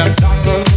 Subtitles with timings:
[0.00, 0.69] Doctor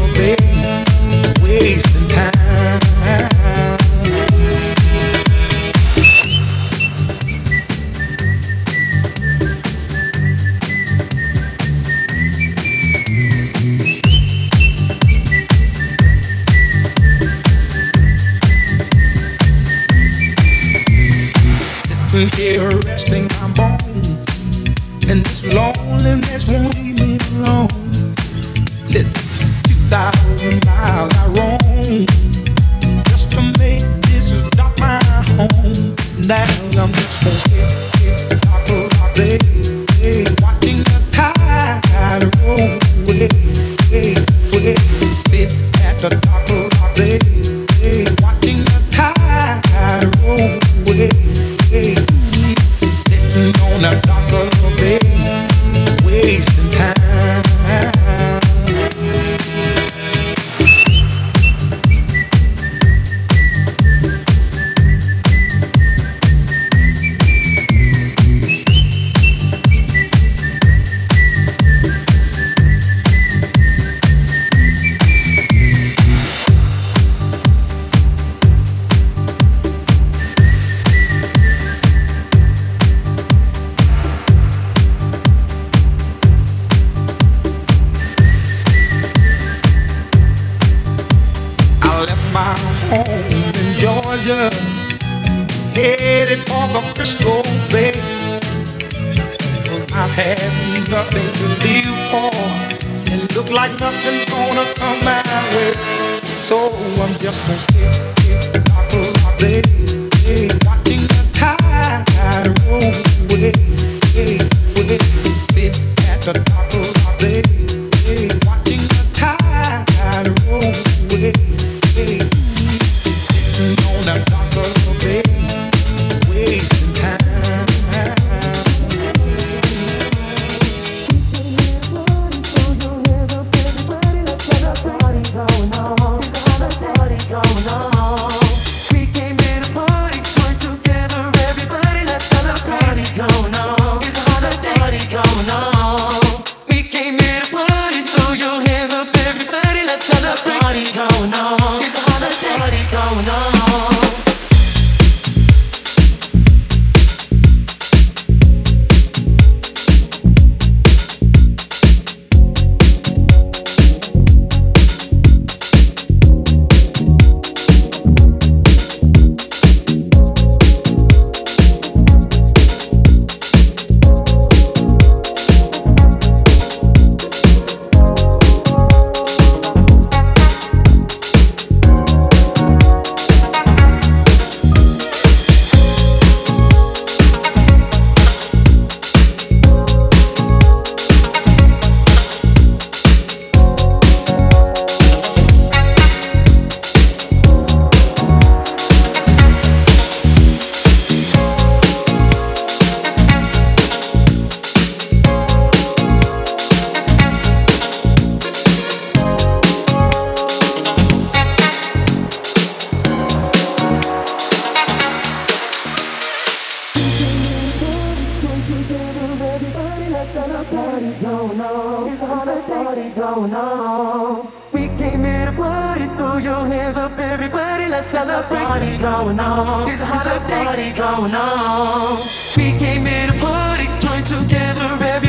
[230.64, 232.18] party going on.
[232.56, 235.23] We came in a party, joined together every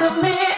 [0.00, 0.49] to me